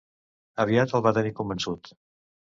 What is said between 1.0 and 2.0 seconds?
va tenir convençut.